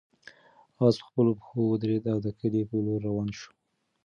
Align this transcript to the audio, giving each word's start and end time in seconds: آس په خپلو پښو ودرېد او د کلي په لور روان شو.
آس 0.85 0.95
په 1.01 1.05
خپلو 1.09 1.31
پښو 1.39 1.59
ودرېد 1.69 2.03
او 2.13 2.19
د 2.25 2.27
کلي 2.39 2.61
په 2.69 2.75
لور 2.85 2.99
روان 3.07 3.29
شو. 3.39 3.51